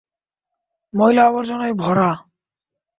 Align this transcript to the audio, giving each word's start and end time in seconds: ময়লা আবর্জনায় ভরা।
ময়লা 0.93 1.23
আবর্জনায় 1.25 1.73
ভরা। 1.73 2.09